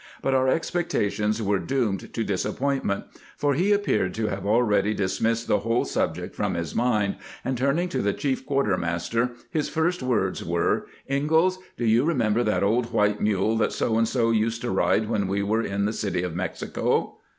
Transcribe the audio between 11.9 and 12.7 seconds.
remember that